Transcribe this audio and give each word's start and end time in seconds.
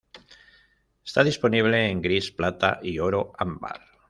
Está 1.09 1.23
disponible 1.23 1.87
en 1.91 2.01
gris, 2.01 2.31
plata 2.31 2.79
y 2.81 2.97
oro 2.97 3.33
ámbar. 3.37 3.81